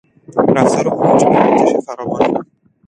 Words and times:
رفتار 0.57 0.87
او 0.87 1.03
موجب 1.03 1.31
رنجش 1.37 1.73
فراوان 1.85 2.27
شد. 2.27 2.45